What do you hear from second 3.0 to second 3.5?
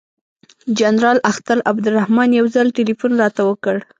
راته